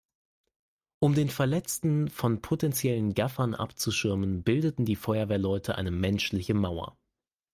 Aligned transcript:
Um 0.97 1.13
den 1.13 1.29
Verletzten 1.29 2.07
von 2.09 2.41
potenziellen 2.41 3.13
Gaffern 3.13 3.53
abzuschirmen, 3.53 4.41
bildeten 4.41 4.83
die 4.83 4.95
Feuerwehrleute 4.95 5.75
eine 5.75 5.91
menschliche 5.91 6.55
Mauer. 6.55 6.97